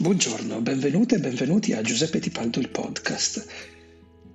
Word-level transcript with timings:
Buongiorno, 0.00 0.60
benvenute 0.60 1.16
e 1.16 1.18
benvenuti 1.18 1.72
a 1.72 1.82
Giuseppe 1.82 2.20
Tipaldo 2.20 2.60
il 2.60 2.68
podcast. 2.68 3.44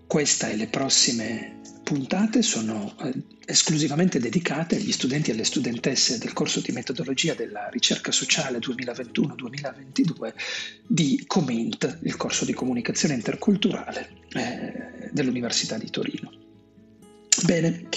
Questa 0.05 0.49
e 0.49 0.57
le 0.57 0.67
prossime 0.67 1.61
puntate 1.81 2.41
sono 2.41 2.93
eh, 3.01 3.13
esclusivamente 3.45 4.20
dedicate 4.20 4.75
agli 4.75 4.91
studenti 4.91 5.29
e 5.29 5.34
alle 5.34 5.45
studentesse 5.45 6.18
del 6.18 6.34
corso 6.34 6.59
di 6.59 6.73
metodologia 6.73 7.34
della 7.34 7.70
ricerca 7.70 8.11
sociale 8.11 8.59
2021-2022 8.59 10.34
di 10.86 11.23
COMINT, 11.25 12.00
il 12.02 12.18
corso 12.18 12.43
di 12.43 12.52
comunicazione 12.52 13.14
interculturale 13.14 14.09
eh, 14.34 15.09
dell'Università 15.14 15.77
di 15.77 15.89
Torino. 15.89 16.30
Bene, 17.45 17.88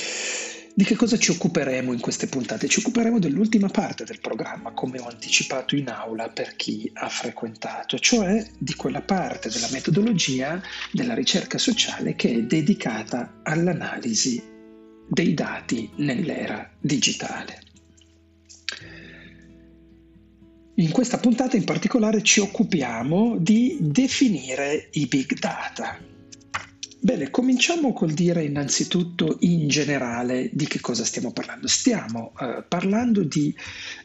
di 0.77 0.85
che 0.85 0.95
cosa 0.95 1.17
ci 1.17 1.31
occuperemo 1.31 1.95
in 1.95 2.01
queste 2.01 2.27
puntate? 2.27 2.69
Ci 2.69 2.81
occuperemo 2.81 3.19
dell'ultima 3.19 3.69
parte 3.69 4.05
del 4.05 4.21
programma, 4.21 4.73
come 4.73 4.99
ho 4.99 5.09
anticipato 5.09 5.75
in 5.75 5.89
aula 5.89 6.29
per 6.29 6.55
chi 6.55 6.91
ha 6.93 7.09
frequentato, 7.09 7.99
cioè 7.99 8.47
di 8.59 8.75
quella 8.75 9.01
parte 9.01 9.49
della 9.49 9.71
metodologia 9.73 10.61
della 10.93 11.15
ricerca 11.15 11.57
sociale 11.57 12.15
che 12.15 12.31
è 12.31 12.43
dedicata 12.43 13.41
all'analisi 13.43 14.43
dei 15.09 15.33
dati 15.33 15.89
nell'era 15.97 16.71
digitale. 16.79 17.59
In 20.75 20.91
questa 20.91 21.17
puntata 21.17 21.57
in 21.57 21.65
particolare 21.65 22.23
ci 22.23 22.41
occupiamo 22.41 23.39
di 23.39 23.79
definire 23.81 24.89
i 24.93 25.07
big 25.07 25.39
data, 25.39 25.99
Bene, 26.99 27.31
cominciamo 27.31 27.93
col 27.93 28.13
dire 28.13 28.45
innanzitutto 28.45 29.37
in 29.41 29.69
generale 29.69 30.51
di 30.53 30.67
che 30.67 30.81
cosa 30.81 31.05
stiamo 31.05 31.33
parlando. 31.33 31.69
Stiamo 31.69 32.33
uh, 32.39 32.65
parlando 32.67 33.23
di 33.23 33.55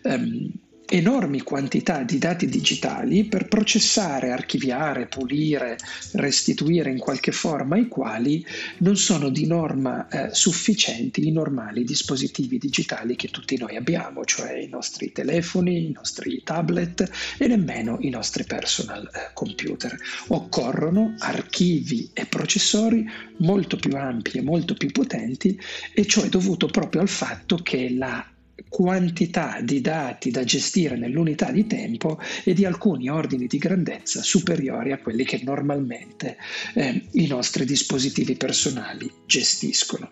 um, 0.03 0.51
enormi 0.91 1.41
quantità 1.41 2.03
di 2.03 2.17
dati 2.17 2.47
digitali 2.47 3.23
per 3.23 3.47
processare, 3.47 4.31
archiviare, 4.31 5.07
pulire, 5.07 5.77
restituire 6.13 6.91
in 6.91 6.97
qualche 6.97 7.31
forma 7.31 7.77
i 7.77 7.87
quali 7.87 8.45
non 8.79 8.97
sono 8.97 9.29
di 9.29 9.47
norma 9.47 10.09
eh, 10.09 10.33
sufficienti 10.33 11.25
i 11.25 11.31
normali 11.31 11.85
dispositivi 11.85 12.57
digitali 12.57 13.15
che 13.15 13.29
tutti 13.29 13.57
noi 13.57 13.77
abbiamo, 13.77 14.25
cioè 14.25 14.57
i 14.57 14.67
nostri 14.67 15.13
telefoni, 15.13 15.85
i 15.85 15.91
nostri 15.91 16.41
tablet 16.43 17.09
e 17.37 17.47
nemmeno 17.47 17.97
i 18.01 18.09
nostri 18.09 18.43
personal 18.43 19.09
eh, 19.13 19.31
computer. 19.33 19.97
Occorrono 20.27 21.15
archivi 21.19 22.09
e 22.13 22.25
processori 22.25 23.09
molto 23.37 23.77
più 23.77 23.95
ampi 23.95 24.39
e 24.39 24.41
molto 24.41 24.73
più 24.73 24.91
potenti 24.91 25.57
e 25.93 26.05
ciò 26.05 26.21
è 26.21 26.27
dovuto 26.27 26.67
proprio 26.67 27.01
al 27.01 27.09
fatto 27.09 27.55
che 27.55 27.93
la 27.93 28.30
quantità 28.67 29.59
di 29.61 29.81
dati 29.81 30.31
da 30.31 30.43
gestire 30.43 30.97
nell'unità 30.97 31.51
di 31.51 31.67
tempo 31.67 32.19
e 32.43 32.53
di 32.53 32.65
alcuni 32.65 33.09
ordini 33.09 33.47
di 33.47 33.57
grandezza 33.57 34.21
superiori 34.21 34.91
a 34.91 34.97
quelli 34.97 35.23
che 35.23 35.41
normalmente 35.43 36.37
eh, 36.75 37.03
i 37.11 37.27
nostri 37.27 37.65
dispositivi 37.65 38.35
personali 38.35 39.11
gestiscono. 39.25 40.09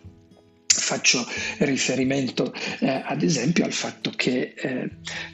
Faccio 0.68 1.26
riferimento 1.60 2.54
eh, 2.80 3.02
ad 3.04 3.22
esempio 3.22 3.66
al 3.66 3.74
fatto 3.74 4.12
che 4.16 4.54
eh, 4.56 4.90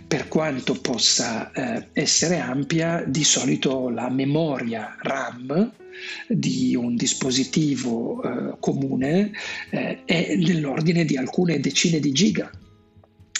per 0.07 0.27
quanto 0.27 0.79
possa 0.79 1.52
eh, 1.52 1.88
essere 1.94 2.39
ampia, 2.39 3.03
di 3.05 3.23
solito 3.23 3.89
la 3.89 4.09
memoria 4.09 4.97
RAM 5.02 5.73
di 6.27 6.75
un 6.75 6.95
dispositivo 6.95 8.22
eh, 8.22 8.57
comune 8.59 9.31
eh, 9.69 10.03
è 10.03 10.35
nell'ordine 10.35 11.05
di 11.05 11.16
alcune 11.16 11.59
decine 11.59 12.00
di 12.00 12.11
giga 12.11 12.50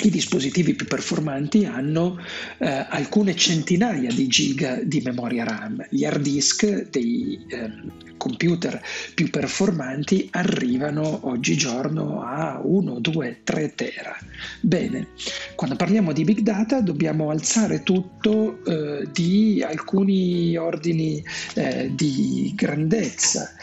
i 0.06 0.10
dispositivi 0.12 0.76
più 0.76 0.86
performanti 0.86 1.66
hanno 1.66 2.20
eh, 2.60 2.86
alcune 2.90 3.36
centinaia 3.36 4.12
di 4.12 4.28
giga 4.28 4.80
di 4.84 5.02
memoria 5.04 5.44
RAM. 5.44 5.86
Gli 5.90 6.06
hard 6.06 6.22
disk 6.22 6.90
dei 6.90 7.44
eh, 7.48 7.72
computer 8.18 8.80
più 9.16 9.30
performanti 9.30 10.28
arrivano 10.32 11.28
oggigiorno 11.28 12.22
a 12.22 12.62
1, 12.64 13.00
2, 13.00 13.40
3 13.44 13.76
tera. 13.76 14.16
Bene, 14.62 15.08
quando 15.56 15.76
parliamo 15.76 16.14
di 16.14 16.24
big 16.24 16.40
data 16.40 16.82
dobbiamo 16.82 17.32
alzare 17.32 17.82
tutto 17.82 18.64
eh, 18.64 19.08
di 19.12 19.64
alcuni 19.68 20.56
ordini 20.56 21.24
eh, 21.56 21.92
di 21.96 22.54
grandezza. 22.56 23.56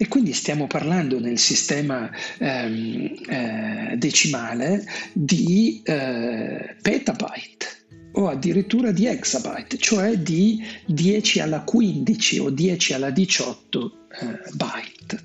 E 0.00 0.06
quindi 0.06 0.32
stiamo 0.32 0.68
parlando 0.68 1.18
nel 1.18 1.38
sistema 1.38 2.08
ehm, 2.38 3.14
eh, 3.28 3.96
decimale 3.96 4.86
di 5.12 5.82
eh, 5.84 6.76
petabyte 6.80 7.66
o 8.12 8.28
addirittura 8.28 8.92
di 8.92 9.06
exabyte, 9.06 9.76
cioè 9.76 10.16
di 10.16 10.64
10 10.86 11.40
alla 11.40 11.62
15 11.62 12.38
o 12.38 12.50
10 12.50 12.94
alla 12.94 13.10
18 13.10 13.92
eh, 14.20 14.50
byte. 14.54 15.24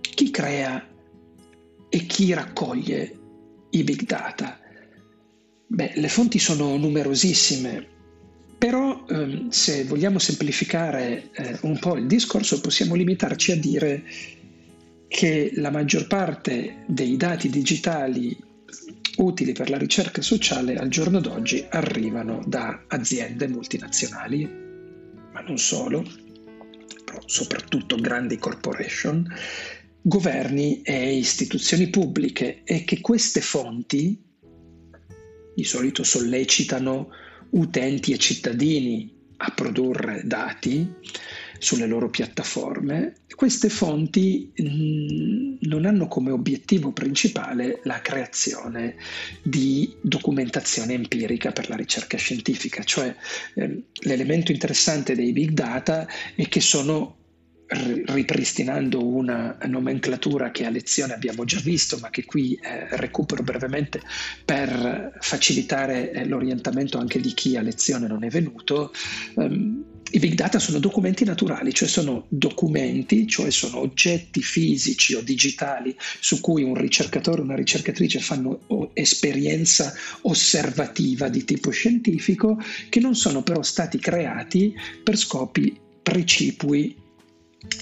Chi 0.00 0.30
crea 0.32 0.84
e 1.88 2.06
chi 2.06 2.32
raccoglie 2.32 3.18
i 3.70 3.84
big 3.84 4.04
data? 4.04 4.58
Beh, 5.68 5.92
le 5.94 6.08
fonti 6.08 6.40
sono 6.40 6.76
numerosissime, 6.76 7.86
però 8.58 9.04
ehm, 9.08 9.48
se 9.50 9.84
vogliamo 9.84 10.18
semplificare 10.18 11.30
eh, 11.32 11.58
un 11.62 11.78
po' 11.78 11.96
il 11.96 12.06
discorso 12.06 12.60
possiamo 12.60 12.94
limitarci 12.94 13.52
a 13.52 13.56
dire 13.56 14.02
che 15.08 15.52
la 15.56 15.70
maggior 15.70 16.06
parte 16.06 16.82
dei 16.86 17.16
dati 17.16 17.48
digitali 17.48 18.36
utili 19.18 19.52
per 19.52 19.70
la 19.70 19.78
ricerca 19.78 20.20
sociale 20.20 20.76
al 20.76 20.88
giorno 20.88 21.20
d'oggi 21.20 21.64
arrivano 21.70 22.42
da 22.46 22.84
aziende 22.88 23.48
multinazionali, 23.48 24.44
ma 25.32 25.40
non 25.40 25.58
solo, 25.58 26.04
soprattutto 27.24 27.96
grandi 27.96 28.36
corporation, 28.36 29.26
governi 30.02 30.82
e 30.82 31.16
istituzioni 31.16 31.88
pubbliche 31.88 32.62
e 32.64 32.84
che 32.84 33.00
queste 33.00 33.40
fonti 33.40 34.22
di 35.54 35.64
solito 35.64 36.02
sollecitano 36.02 37.08
utenti 37.50 38.12
e 38.12 38.18
cittadini 38.18 39.14
a 39.38 39.50
produrre 39.50 40.22
dati 40.24 40.94
sulle 41.58 41.86
loro 41.86 42.10
piattaforme, 42.10 43.14
queste 43.34 43.68
fonti 43.68 44.52
mm, 44.60 45.56
non 45.60 45.84
hanno 45.84 46.06
come 46.08 46.30
obiettivo 46.30 46.92
principale 46.92 47.80
la 47.84 48.00
creazione 48.00 48.96
di 49.42 49.94
documentazione 50.00 50.94
empirica 50.94 51.52
per 51.52 51.68
la 51.68 51.76
ricerca 51.76 52.16
scientifica, 52.16 52.82
cioè 52.82 53.14
eh, 53.54 53.82
l'elemento 54.02 54.52
interessante 54.52 55.14
dei 55.14 55.32
big 55.32 55.50
data 55.50 56.06
è 56.34 56.48
che 56.48 56.60
sono 56.60 57.16
ripristinando 57.68 59.04
una 59.04 59.58
nomenclatura 59.66 60.50
che 60.50 60.64
a 60.64 60.70
lezione 60.70 61.14
abbiamo 61.14 61.44
già 61.44 61.58
visto, 61.60 61.98
ma 62.00 62.10
che 62.10 62.24
qui 62.24 62.54
eh, 62.54 62.96
recupero 62.96 63.42
brevemente 63.42 64.00
per 64.44 65.16
facilitare 65.20 66.12
eh, 66.12 66.26
l'orientamento 66.26 66.98
anche 66.98 67.20
di 67.20 67.32
chi 67.34 67.56
a 67.56 67.62
lezione 67.62 68.06
non 68.06 68.24
è 68.24 68.28
venuto. 68.28 68.92
Um, 69.34 69.84
i 70.12 70.20
big 70.20 70.34
data 70.34 70.60
sono 70.60 70.78
documenti 70.78 71.24
naturali, 71.24 71.74
cioè 71.74 71.88
sono 71.88 72.26
documenti, 72.28 73.26
cioè 73.26 73.50
sono 73.50 73.80
oggetti 73.80 74.40
fisici 74.40 75.14
o 75.14 75.20
digitali 75.20 75.96
su 75.98 76.40
cui 76.40 76.62
un 76.62 76.76
ricercatore 76.76 77.40
o 77.40 77.44
una 77.44 77.56
ricercatrice 77.56 78.20
fanno 78.20 78.60
esperienza 78.92 79.92
osservativa 80.22 81.28
di 81.28 81.44
tipo 81.44 81.70
scientifico, 81.70 82.56
che 82.88 83.00
non 83.00 83.16
sono 83.16 83.42
però 83.42 83.62
stati 83.62 83.98
creati 83.98 84.72
per 85.02 85.16
scopi 85.16 85.76
precipui 86.00 87.04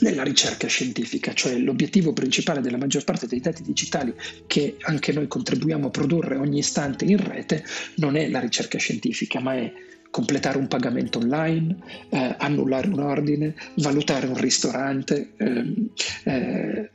nella 0.01 0.23
ricerca 0.23 0.67
scientifica, 0.67 1.33
cioè 1.33 1.57
l'obiettivo 1.57 2.13
principale 2.13 2.61
della 2.61 2.77
maggior 2.77 3.05
parte 3.05 3.27
dei 3.27 3.41
dati 3.41 3.63
digitali 3.63 4.15
che 4.47 4.77
anche 4.83 5.13
noi 5.13 5.27
contribuiamo 5.29 5.87
a 5.87 5.91
produrre 5.91 6.37
ogni 6.37 6.59
istante 6.59 7.05
in 7.05 7.17
rete 7.17 7.65
non 7.97 8.17
è 8.17 8.29
la 8.29 8.41
ricerca 8.41 8.79
scientifica, 8.79 9.41
ma 9.41 9.55
è 9.55 9.73
completare 10.11 10.59
un 10.59 10.69
pagamento 10.69 11.19
online, 11.19 11.77
eh, 12.11 12.37
annullare 12.39 12.89
un 12.89 13.01
ordine, 13.01 13.55
valutare 13.79 14.29
un 14.29 14.37
ristorante, 14.37 15.33
ehm, 15.37 15.89
eh, 16.25 16.91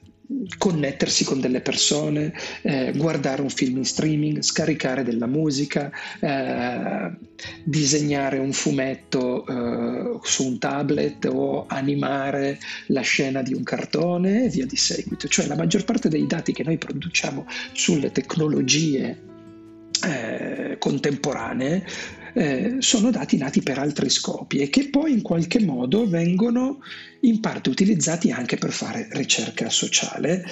connettersi 0.57 1.23
con 1.23 1.39
delle 1.39 1.61
persone, 1.61 2.33
eh, 2.61 2.93
guardare 2.95 3.41
un 3.41 3.49
film 3.49 3.77
in 3.77 3.85
streaming, 3.85 4.41
scaricare 4.41 5.03
della 5.03 5.27
musica, 5.27 5.91
eh, 6.19 7.11
disegnare 7.63 8.37
un 8.37 8.51
fumetto 8.51 9.45
eh, 9.45 10.19
su 10.23 10.45
un 10.45 10.59
tablet 10.59 11.25
o 11.25 11.65
animare 11.67 12.59
la 12.87 13.01
scena 13.01 13.41
di 13.41 13.53
un 13.53 13.63
cartone 13.63 14.45
e 14.45 14.49
via 14.49 14.65
di 14.65 14.77
seguito. 14.77 15.27
Cioè 15.27 15.47
la 15.47 15.55
maggior 15.55 15.83
parte 15.83 16.09
dei 16.09 16.25
dati 16.25 16.53
che 16.53 16.63
noi 16.63 16.77
produciamo 16.77 17.45
sulle 17.73 18.11
tecnologie 18.11 19.27
eh, 20.05 20.77
contemporanee 20.79 21.85
eh, 22.39 22.77
sono 22.79 23.11
dati 23.11 23.35
nati 23.35 23.61
per 23.61 23.77
altri 23.79 24.09
scopi 24.09 24.59
e 24.59 24.69
che 24.69 24.87
poi 24.89 25.11
in 25.11 25.21
qualche 25.21 25.59
modo 25.59 26.07
vengono 26.07 26.79
in 27.21 27.41
parte 27.41 27.69
utilizzati 27.69 28.31
anche 28.31 28.55
per 28.55 28.71
fare 28.71 29.09
ricerca 29.11 29.69
sociale 29.69 30.45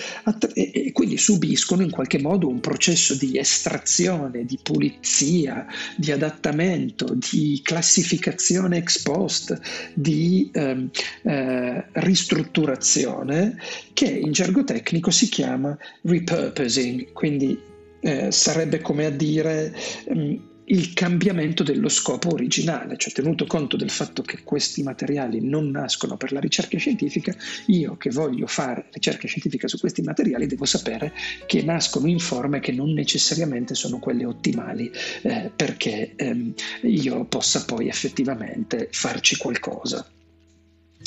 e 0.53 0.91
quindi 0.91 1.17
subiscono 1.17 1.83
in 1.83 1.89
qualche 1.89 2.19
modo 2.19 2.49
un 2.49 2.59
processo 2.59 3.15
di 3.15 3.37
estrazione, 3.37 4.43
di 4.43 4.59
pulizia, 4.61 5.65
di 5.95 6.11
adattamento, 6.11 7.15
di 7.15 7.61
classificazione 7.63 8.79
ex 8.79 9.01
post, 9.03 9.57
di 9.93 10.49
eh, 10.51 10.89
eh, 11.23 11.85
ristrutturazione 11.93 13.55
che 13.93 14.09
in 14.09 14.33
gergo 14.33 14.65
tecnico 14.65 15.09
si 15.09 15.29
chiama 15.29 15.77
repurposing, 16.01 17.13
quindi 17.13 17.57
eh, 18.01 18.29
sarebbe 18.29 18.81
come 18.81 19.05
a 19.05 19.09
dire 19.09 19.73
mh, 20.09 20.19
mm, 20.19 20.35
il 20.69 20.93
cambiamento 20.93 21.63
dello 21.63 21.89
scopo 21.89 22.33
originale, 22.33 22.97
cioè 22.97 23.13
tenuto 23.13 23.45
conto 23.45 23.77
del 23.77 23.89
fatto 23.89 24.21
che 24.21 24.43
questi 24.43 24.83
materiali 24.83 25.39
non 25.41 25.69
nascono 25.69 26.17
per 26.17 26.31
la 26.31 26.39
ricerca 26.39 26.77
scientifica, 26.77 27.33
io 27.67 27.95
che 27.97 28.09
voglio 28.09 28.47
fare 28.47 28.87
ricerca 28.91 29.27
scientifica 29.27 29.67
su 29.67 29.79
questi 29.79 30.01
materiali 30.01 30.45
devo 30.45 30.65
sapere 30.65 31.13
che 31.45 31.61
nascono 31.61 32.07
in 32.07 32.19
forme 32.19 32.59
che 32.59 32.71
non 32.71 32.91
necessariamente 32.91 33.75
sono 33.75 33.99
quelle 33.99 34.25
ottimali 34.25 34.91
eh, 35.21 35.51
perché 35.55 36.13
ehm, 36.15 36.53
io 36.81 37.25
possa 37.25 37.63
poi 37.63 37.87
effettivamente 37.87 38.89
farci 38.91 39.37
qualcosa 39.37 40.05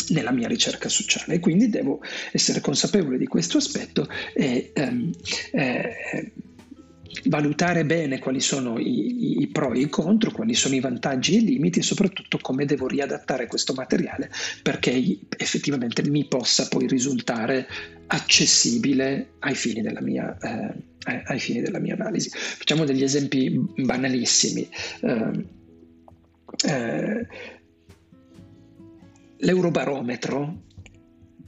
nella 0.08 0.32
mia 0.32 0.48
ricerca 0.48 0.88
sociale. 0.88 1.34
E 1.34 1.40
quindi 1.40 1.68
devo 1.68 2.00
essere 2.32 2.60
consapevole 2.60 3.18
di 3.18 3.26
questo 3.26 3.58
aspetto 3.58 4.08
e 4.34 4.70
ehm, 4.72 5.10
eh, 5.52 6.32
valutare 7.24 7.84
bene 7.84 8.18
quali 8.18 8.40
sono 8.40 8.78
i, 8.78 9.40
i, 9.40 9.46
pro 9.48 9.72
e 9.72 9.80
i 9.80 9.88
contro, 9.88 10.30
quali 10.30 10.54
sono 10.54 10.74
i 10.74 10.80
vantaggi 10.80 11.34
e 11.34 11.38
i 11.38 11.44
limiti 11.44 11.80
e 11.80 11.82
soprattutto 11.82 12.38
come 12.40 12.64
devo 12.64 12.86
riadattare 12.86 13.46
questo 13.46 13.74
materiale 13.74 14.30
perché 14.62 15.18
effettivamente 15.36 16.08
mi 16.08 16.26
possa 16.26 16.68
poi 16.68 16.86
risultare 16.86 17.66
accessibile 18.06 19.32
ai 19.40 19.54
fini 19.54 19.82
della 19.82 20.00
mia, 20.00 20.36
eh, 20.38 21.22
ai 21.24 21.38
fini 21.38 21.60
della 21.60 21.78
mia 21.78 21.94
analisi. 21.94 22.30
Facciamo 22.30 22.84
degli 22.84 23.02
esempi 23.02 23.60
banalissimi. 23.76 24.68
Eh, 25.00 25.58
eh, 26.66 27.26
l'eurobarometro 29.38 30.62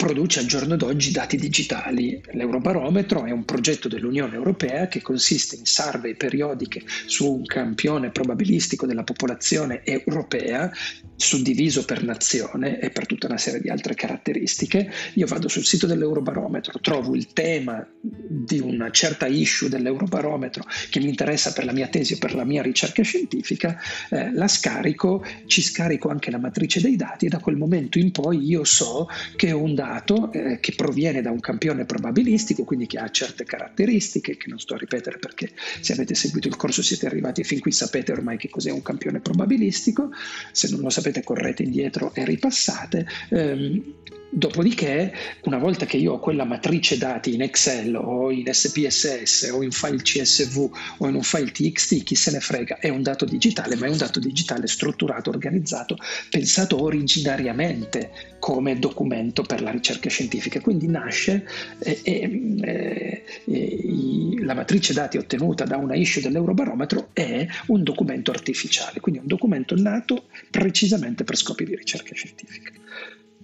produce 0.03 0.41
al 0.41 0.47
giorno 0.47 0.75
d'oggi 0.75 1.13
dati 1.13 1.37
digitali. 1.37 2.21
L'Eurobarometro 2.33 3.25
è 3.25 3.31
un 3.31 3.45
progetto 3.45 3.87
dell'Unione 3.87 4.35
Europea 4.35 4.89
che 4.89 5.01
consiste 5.01 5.55
in 5.55 5.65
survey 5.65 6.17
periodiche 6.17 6.83
su 7.07 7.33
un 7.33 7.45
campione 7.45 8.11
probabilistico 8.11 8.85
della 8.85 9.05
popolazione 9.05 9.85
europea, 9.85 10.73
suddiviso 11.15 11.85
per 11.85 12.03
nazione 12.03 12.81
e 12.81 12.91
per 12.91 13.07
tutta 13.07 13.29
una 13.29 13.39
serie 13.39 13.61
di 13.61 13.69
altre 13.69 13.95
caratteristiche. 13.95 14.91
Io 15.15 15.27
vado 15.29 15.47
sul 15.47 15.65
sito 15.65 15.87
dell'Eurobarometro, 15.87 16.81
trovo 16.81 17.15
il 17.15 17.33
tema 17.33 17.87
di 18.01 18.59
una 18.59 18.91
certa 18.91 19.27
issue 19.29 19.69
dell'Eurobarometro 19.69 20.65
che 20.91 20.99
mi 20.99 21.11
interessa 21.11 21.53
per 21.53 21.65
la 21.65 21.73
mia 21.73 21.87
tesi 21.87 22.15
o 22.15 22.19
per 22.19 22.35
la 22.35 22.43
mia 22.43 22.61
ricerca 22.63 23.05
scientifica, 23.05 23.79
eh, 24.11 24.33
la 24.33 24.49
scarico, 24.49 25.25
ci 25.47 25.63
scarico 25.63 26.09
anche 26.09 26.33
la 26.33 26.39
matrice 26.39 26.81
dei 26.81 26.97
dati 26.97 27.27
e 27.27 27.29
da 27.29 27.39
quel 27.39 27.57
momento 27.57 28.01
in 28.01 28.11
poi 28.11 28.45
io 28.45 28.65
so 28.65 29.07
che 29.37 29.53
un 29.53 29.77
dato 29.77 29.91
dato 29.93 30.33
eh, 30.33 30.59
che 30.61 30.73
proviene 30.75 31.21
da 31.21 31.31
un 31.31 31.41
campione 31.41 31.85
probabilistico, 31.85 32.65
quindi 32.65 32.87
che 32.87 32.99
ha 32.99 33.11
certe 33.11 33.45
caratteristiche, 33.45 34.37
che 34.37 34.49
non 34.49 34.59
sto 34.59 34.75
a 34.75 34.79
ripetere 34.79 35.19
perché 35.19 35.53
se 35.81 35.93
avete 35.93 36.15
seguito 36.15 36.49
il 36.49 36.57
corso 36.57 36.83
siete 36.83 37.07
arrivati 37.07 37.45
fin 37.45 37.61
qui, 37.61 37.73
sapete 37.73 38.13
ormai 38.13 38.39
che 38.39 38.49
cos'è 38.49 38.71
un 38.71 38.83
campione 38.83 39.21
probabilistico, 39.21 40.11
se 40.51 40.71
non 40.71 40.81
lo 40.81 40.91
sapete 40.91 41.23
correte 41.23 41.63
indietro 41.63 42.15
e 42.15 42.25
ripassate. 42.25 43.07
Ehm, 43.31 43.95
Dopodiché, 44.35 45.13
una 45.43 45.59
volta 45.59 45.85
che 45.85 45.99
io 45.99 46.15
ho 46.15 46.19
quella 46.19 46.45
matrice 46.45 46.97
dati 46.97 47.35
in 47.35 47.43
Excel 47.43 47.95
o 47.95 48.31
in 48.31 48.51
SPSS 48.51 49.51
o 49.53 49.63
in 49.63 49.71
file 49.71 50.01
CSV 50.01 50.71
o 50.97 51.07
in 51.07 51.17
un 51.17 51.23
file 51.23 51.51
TXT, 51.51 52.03
chi 52.03 52.15
se 52.15 52.31
ne 52.31 52.41
frega, 52.41 52.79
è 52.79 52.89
un 52.89 53.03
dato 53.03 53.27
digitale, 53.27 53.77
ma 53.77 53.85
è 53.85 53.91
un 53.91 53.99
dato 53.99 54.21
digitale 54.21 54.69
strutturato, 54.69 55.29
organizzato, 55.29 55.99
pensato 56.31 56.83
originariamente 56.83 58.37
come 58.39 58.79
documento 58.79 59.43
per 59.43 59.61
la 59.61 59.71
ricerca 59.71 60.09
scientifica. 60.09 60.61
Quindi 60.61 60.87
nasce 60.87 61.47
eh, 61.81 62.01
eh, 62.03 63.25
eh, 63.45 64.35
la 64.41 64.55
matrice 64.55 64.95
dati 64.95 65.19
ottenuta 65.19 65.65
da 65.65 65.77
una 65.77 65.95
issue 65.95 66.23
dell'Eurobarometro 66.23 67.11
è 67.13 67.47
un 67.67 67.83
documento 67.83 68.31
artificiale, 68.31 69.01
quindi 69.01 69.21
un 69.21 69.27
documento 69.27 69.77
nato 69.77 70.29
precisamente 70.51 71.23
per 71.23 71.37
scopi 71.37 71.67
di 71.67 71.77
ricerca 71.77 72.15
scientifica. 72.15 72.71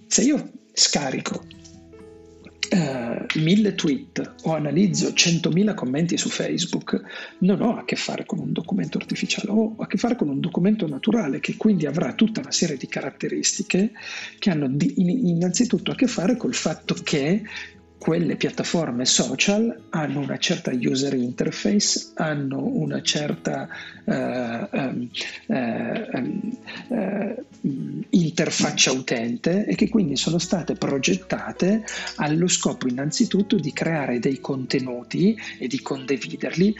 Se 0.07 0.23
io 0.23 0.51
scarico. 0.79 1.43
Eh, 2.71 3.25
mille 3.39 3.73
tweet. 3.73 4.35
O 4.43 4.53
analizzo 4.53 5.09
100.000 5.09 5.73
commenti 5.73 6.17
su 6.17 6.29
Facebook, 6.29 7.01
non 7.39 7.61
ho 7.61 7.77
a 7.77 7.83
che 7.83 7.95
fare 7.95 8.25
con 8.25 8.39
un 8.39 8.53
documento 8.53 8.97
artificiale, 8.97 9.49
ho 9.49 9.75
a 9.77 9.87
che 9.87 9.97
fare 9.97 10.15
con 10.15 10.29
un 10.29 10.39
documento 10.39 10.87
naturale 10.87 11.39
che 11.39 11.57
quindi 11.57 11.85
avrà 11.85 12.13
tutta 12.13 12.41
una 12.41 12.51
serie 12.51 12.77
di 12.77 12.87
caratteristiche 12.87 13.91
che 14.37 14.49
hanno 14.51 14.67
di, 14.69 14.93
innanzitutto 14.97 15.91
a 15.91 15.95
che 15.95 16.07
fare 16.07 16.37
col 16.37 16.53
fatto 16.53 16.95
che 17.03 17.41
quelle 17.99 18.37
piattaforme 18.37 19.05
social 19.05 19.77
hanno 19.89 20.19
una 20.21 20.37
certa 20.37 20.71
user 20.73 21.13
interface, 21.13 22.11
hanno 22.15 22.63
una 22.63 23.01
certa 23.01 23.67
uh, 24.05 24.13
uh, 24.71 25.09
uh, 26.87 27.45
interfaccia 28.09 28.91
utente 28.93 29.65
e 29.65 29.75
che 29.75 29.89
quindi 29.89 30.15
sono 30.15 30.39
state 30.39 30.75
progettate 30.75 31.83
allo 32.15 32.47
scopo 32.47 32.87
innanzitutto 32.87 33.57
di 33.57 33.73
creare 33.73 34.19
dei 34.19 34.39
contenuti 34.39 35.37
e 35.59 35.67
di 35.67 35.81
condividerli 35.81 36.73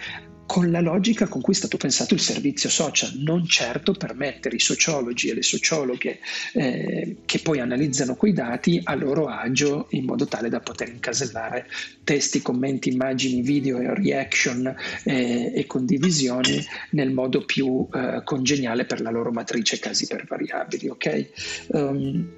con 0.49 0.71
la 0.71 0.81
logica 0.81 1.27
con 1.27 1.41
cui 1.41 1.53
è 1.53 1.55
stato 1.55 1.77
pensato 1.77 2.15
il 2.15 2.19
servizio 2.19 2.69
social, 2.69 3.11
non 3.17 3.45
certo 3.45 3.93
per 3.93 4.15
mettere 4.15 4.55
i 4.55 4.59
sociologi 4.59 5.29
e 5.29 5.35
le 5.35 5.43
sociologhe 5.43 6.17
eh, 6.53 7.17
che 7.23 7.37
poi 7.37 7.59
analizzano 7.59 8.15
quei 8.15 8.33
dati 8.33 8.81
a 8.83 8.95
loro 8.95 9.27
agio 9.27 9.85
in 9.91 10.05
modo 10.05 10.25
tale 10.25 10.49
da 10.49 10.59
poter 10.59 10.89
incasellare 10.89 11.67
testi, 12.03 12.41
commenti, 12.41 12.89
immagini, 12.89 13.43
video 13.43 13.77
e 13.77 13.93
reaction 13.93 14.75
eh, 15.03 15.51
e 15.53 15.67
condivisioni 15.67 16.65
nel 16.93 17.11
modo 17.11 17.45
più 17.45 17.87
eh, 17.93 18.23
congeniale 18.23 18.85
per 18.85 19.01
la 19.01 19.11
loro 19.11 19.31
matrice 19.31 19.77
casi 19.77 20.07
per 20.07 20.25
variabili. 20.27 20.89
Okay? 20.89 21.29
Um, 21.67 22.37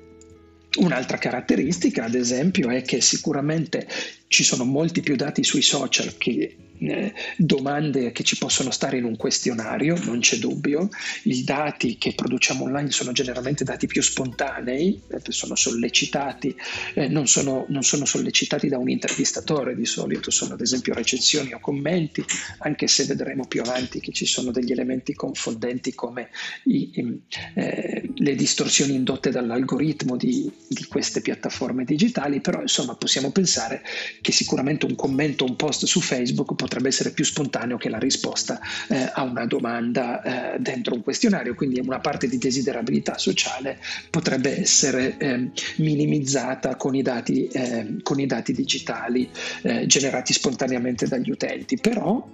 Un'altra 0.73 1.17
caratteristica, 1.17 2.05
ad 2.05 2.15
esempio, 2.15 2.69
è 2.69 2.81
che 2.81 3.01
sicuramente 3.01 3.85
ci 4.27 4.41
sono 4.45 4.63
molti 4.63 5.01
più 5.01 5.17
dati 5.17 5.43
sui 5.43 5.61
social 5.61 6.15
che 6.17 6.55
eh, 6.81 7.13
domande 7.37 8.11
che 8.11 8.23
ci 8.23 8.37
possono 8.37 8.71
stare 8.71 8.97
in 8.97 9.03
un 9.03 9.15
questionario, 9.15 9.97
non 10.03 10.19
c'è 10.19 10.37
dubbio. 10.37 10.89
I 11.23 11.43
dati 11.43 11.97
che 11.97 12.13
produciamo 12.13 12.63
online 12.63 12.91
sono 12.91 13.11
generalmente 13.11 13.63
dati 13.63 13.87
più 13.87 14.01
spontanei, 14.01 14.99
eh, 15.07 15.21
sono 15.31 15.55
sollecitati, 15.55 16.55
eh, 16.95 17.07
non, 17.07 17.27
sono, 17.27 17.65
non, 17.69 17.83
sono, 17.83 18.05
sollecitati 18.05 18.67
da 18.67 18.77
un 18.77 18.89
intervistatore 18.89 19.75
di 19.75 19.85
solito, 19.85 20.31
sono 20.31 20.53
ad 20.53 20.61
esempio 20.61 20.93
recensioni 20.93 21.53
o 21.53 21.59
commenti, 21.59 22.23
anche 22.59 22.87
se 22.87 23.05
vedremo 23.05 23.45
più 23.45 23.61
avanti 23.61 23.99
che 23.99 24.11
ci 24.11 24.25
sono 24.25 24.51
degli 24.51 24.71
elementi 24.71 25.13
confondenti 25.13 25.93
come 25.93 26.29
i, 26.63 26.91
i, 26.93 27.21
eh, 27.55 28.09
le 28.15 28.35
distorsioni 28.35 28.95
indotte 28.95 29.29
dall'algoritmo 29.29 30.17
di, 30.17 30.51
di 30.67 30.85
queste 30.85 31.21
piattaforme 31.21 31.83
digitali, 31.83 32.41
però 32.41 32.61
insomma 32.61 32.95
possiamo 32.95 33.31
pensare 33.31 33.83
che 34.21 34.31
sicuramente 34.31 34.85
un 34.85 34.95
commento, 34.95 35.45
un 35.45 35.55
post 35.55 35.85
su 35.85 36.01
Facebook 36.01 36.55
potrebbe 36.71 36.87
essere 36.87 37.11
più 37.11 37.25
spontaneo 37.25 37.75
che 37.75 37.89
la 37.89 37.97
risposta 37.97 38.61
eh, 38.87 39.11
a 39.13 39.23
una 39.23 39.45
domanda 39.45 40.53
eh, 40.53 40.59
dentro 40.59 40.95
un 40.95 41.03
questionario, 41.03 41.53
quindi 41.53 41.81
una 41.81 41.99
parte 41.99 42.27
di 42.29 42.37
desiderabilità 42.37 43.17
sociale 43.17 43.77
potrebbe 44.09 44.57
essere 44.57 45.17
eh, 45.17 45.51
minimizzata 45.77 46.77
con 46.77 46.95
i 46.95 47.01
dati, 47.01 47.47
eh, 47.47 47.97
con 48.01 48.21
i 48.21 48.25
dati 48.25 48.53
digitali 48.53 49.29
eh, 49.63 49.85
generati 49.85 50.31
spontaneamente 50.31 51.07
dagli 51.07 51.29
utenti. 51.29 51.75
Però 51.75 52.25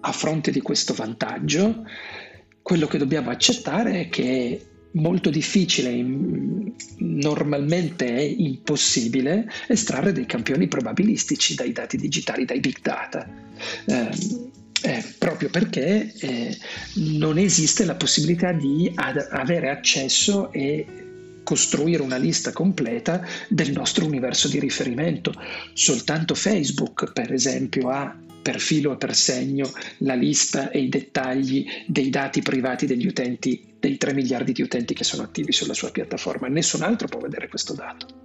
a 0.00 0.12
fronte 0.12 0.50
di 0.50 0.62
questo 0.62 0.94
vantaggio, 0.94 1.84
quello 2.62 2.86
che 2.86 2.96
dobbiamo 2.96 3.28
accettare 3.28 4.00
è 4.00 4.08
che 4.08 4.71
molto 4.92 5.30
difficile, 5.30 6.04
normalmente 6.98 8.06
è 8.06 8.20
impossibile 8.20 9.48
estrarre 9.68 10.12
dei 10.12 10.26
campioni 10.26 10.68
probabilistici 10.68 11.54
dai 11.54 11.72
dati 11.72 11.96
digitali, 11.96 12.44
dai 12.44 12.60
big 12.60 12.80
data. 12.80 13.28
Eh, 13.86 14.08
eh, 14.84 15.04
proprio 15.16 15.48
perché 15.48 16.12
eh, 16.18 16.56
non 16.94 17.38
esiste 17.38 17.84
la 17.84 17.94
possibilità 17.94 18.52
di 18.52 18.90
ad- 18.94 19.28
avere 19.30 19.70
accesso 19.70 20.50
e 20.52 20.84
costruire 21.42 22.02
una 22.02 22.16
lista 22.16 22.52
completa 22.52 23.26
del 23.48 23.72
nostro 23.72 24.06
universo 24.06 24.48
di 24.48 24.58
riferimento. 24.58 25.32
Soltanto 25.72 26.34
Facebook, 26.34 27.12
per 27.12 27.32
esempio, 27.32 27.88
ha 27.88 28.16
per 28.42 28.58
filo 28.58 28.92
e 28.92 28.96
per 28.96 29.14
segno 29.14 29.70
la 29.98 30.14
lista 30.14 30.70
e 30.70 30.80
i 30.80 30.88
dettagli 30.88 31.64
dei 31.86 32.10
dati 32.10 32.42
privati 32.42 32.86
degli 32.86 33.06
utenti, 33.06 33.74
dei 33.78 33.96
3 33.96 34.12
miliardi 34.14 34.52
di 34.52 34.62
utenti 34.62 34.94
che 34.94 35.04
sono 35.04 35.22
attivi 35.22 35.52
sulla 35.52 35.74
sua 35.74 35.90
piattaforma. 35.90 36.48
Nessun 36.48 36.82
altro 36.82 37.06
può 37.06 37.20
vedere 37.20 37.48
questo 37.48 37.72
dato. 37.72 38.20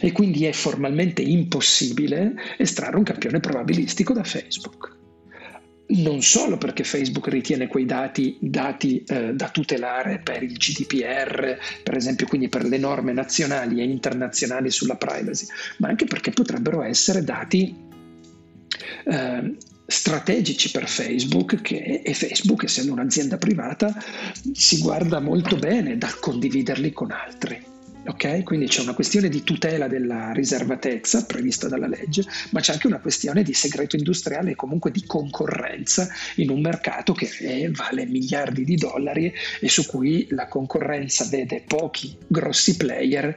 E 0.00 0.12
quindi 0.12 0.46
è 0.46 0.52
formalmente 0.52 1.22
impossibile 1.22 2.34
estrarre 2.56 2.96
un 2.96 3.04
campione 3.04 3.38
probabilistico 3.38 4.12
da 4.12 4.24
Facebook 4.24 4.98
non 5.90 6.22
solo 6.22 6.56
perché 6.58 6.84
Facebook 6.84 7.28
ritiene 7.28 7.66
quei 7.66 7.84
dati, 7.84 8.36
dati 8.40 9.02
eh, 9.04 9.34
da 9.34 9.48
tutelare 9.48 10.20
per 10.22 10.42
il 10.42 10.56
GDPR, 10.56 11.58
per 11.82 11.96
esempio, 11.96 12.26
quindi 12.26 12.48
per 12.48 12.64
le 12.64 12.78
norme 12.78 13.12
nazionali 13.12 13.80
e 13.80 13.84
internazionali 13.84 14.70
sulla 14.70 14.96
privacy, 14.96 15.46
ma 15.78 15.88
anche 15.88 16.04
perché 16.04 16.30
potrebbero 16.30 16.82
essere 16.82 17.24
dati 17.24 17.74
eh, 19.04 19.56
strategici 19.86 20.70
per 20.70 20.88
Facebook 20.88 21.60
che, 21.60 22.02
e 22.04 22.14
Facebook, 22.14 22.64
essendo 22.64 22.92
un'azienda 22.92 23.38
privata, 23.38 23.92
si 24.52 24.78
guarda 24.80 25.18
molto 25.20 25.56
bene 25.56 25.98
dal 25.98 26.18
condividerli 26.20 26.92
con 26.92 27.10
altri. 27.10 27.70
Okay? 28.06 28.42
Quindi 28.42 28.66
c'è 28.66 28.80
una 28.80 28.94
questione 28.94 29.28
di 29.28 29.42
tutela 29.42 29.86
della 29.86 30.32
riservatezza 30.32 31.24
prevista 31.26 31.68
dalla 31.68 31.86
legge, 31.86 32.24
ma 32.50 32.60
c'è 32.60 32.72
anche 32.72 32.86
una 32.86 33.00
questione 33.00 33.42
di 33.42 33.52
segreto 33.52 33.96
industriale 33.96 34.52
e 34.52 34.56
comunque 34.56 34.90
di 34.90 35.04
concorrenza 35.04 36.08
in 36.36 36.50
un 36.50 36.60
mercato 36.60 37.12
che 37.12 37.28
è, 37.38 37.70
vale 37.70 38.06
miliardi 38.06 38.64
di 38.64 38.76
dollari 38.76 39.32
e 39.60 39.68
su 39.68 39.86
cui 39.86 40.26
la 40.30 40.48
concorrenza 40.48 41.24
vede 41.26 41.62
pochi 41.66 42.16
grossi 42.26 42.76
player 42.76 43.34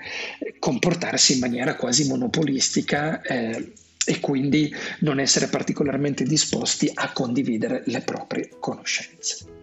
comportarsi 0.59 1.33
in 1.33 1.39
maniera 1.39 1.75
quasi 1.75 2.07
monopolistica. 2.07 3.21
Eh, 3.21 3.73
e 4.05 4.19
quindi 4.19 4.73
non 4.99 5.17
essere 5.17 5.47
particolarmente 5.47 6.25
disposti 6.25 6.91
a 6.93 7.13
condividere 7.13 7.83
le 7.85 8.01
proprie 8.01 8.49
conoscenze. 8.59 9.62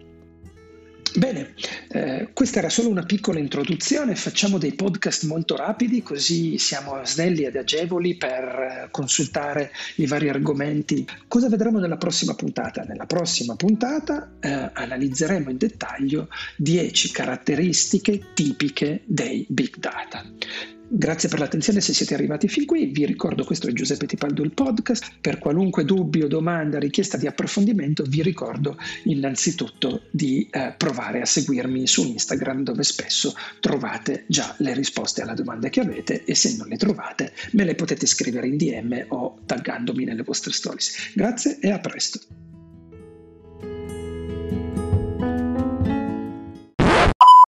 Bene, 1.13 1.53
eh, 1.89 2.29
questa 2.33 2.59
era 2.59 2.69
solo 2.69 2.87
una 2.87 3.03
piccola 3.03 3.37
introduzione, 3.37 4.15
facciamo 4.15 4.57
dei 4.57 4.73
podcast 4.73 5.25
molto 5.25 5.57
rapidi 5.57 6.01
così 6.01 6.57
siamo 6.57 7.03
snelli 7.03 7.43
ed 7.43 7.57
agevoli 7.57 8.15
per 8.15 8.43
eh, 8.43 8.87
consultare 8.91 9.71
i 9.95 10.05
vari 10.05 10.29
argomenti. 10.29 11.05
Cosa 11.27 11.49
vedremo 11.49 11.79
nella 11.79 11.97
prossima 11.97 12.33
puntata? 12.33 12.83
Nella 12.83 13.05
prossima 13.05 13.55
puntata 13.55 14.31
eh, 14.39 14.69
analizzeremo 14.73 15.49
in 15.49 15.57
dettaglio 15.57 16.29
10 16.55 17.11
caratteristiche 17.11 18.27
tipiche 18.33 19.01
dei 19.05 19.45
big 19.49 19.77
data. 19.77 20.23
Grazie 20.93 21.29
per 21.29 21.39
l'attenzione 21.39 21.79
se 21.79 21.93
siete 21.93 22.15
arrivati 22.15 22.49
fin 22.49 22.65
qui, 22.65 22.87
vi 22.87 23.05
ricordo 23.05 23.45
questo 23.45 23.67
è 23.67 23.71
Giuseppe 23.71 24.07
Tipaldo 24.07 24.43
il 24.43 24.51
podcast, 24.51 25.19
per 25.21 25.39
qualunque 25.39 25.85
dubbio, 25.85 26.27
domanda, 26.27 26.79
richiesta 26.79 27.15
di 27.15 27.27
approfondimento 27.27 28.03
vi 28.03 28.21
ricordo 28.21 28.77
innanzitutto 29.03 30.01
di 30.11 30.49
eh, 30.51 30.73
provare 30.77 31.21
a 31.21 31.25
seguirmi 31.25 31.87
su 31.87 32.03
Instagram 32.03 32.63
dove 32.63 32.83
spesso 32.83 33.33
trovate 33.61 34.25
già 34.27 34.53
le 34.57 34.73
risposte 34.73 35.21
alle 35.21 35.33
domande 35.33 35.69
che 35.69 35.79
avete 35.79 36.25
e 36.25 36.35
se 36.35 36.57
non 36.57 36.67
le 36.67 36.75
trovate 36.75 37.31
me 37.51 37.63
le 37.63 37.75
potete 37.75 38.05
scrivere 38.05 38.47
in 38.47 38.57
DM 38.57 39.05
o 39.07 39.39
taggandomi 39.45 40.03
nelle 40.03 40.23
vostre 40.23 40.51
stories. 40.51 41.13
Grazie 41.13 41.59
e 41.61 41.71
a 41.71 41.79
presto. 41.79 42.19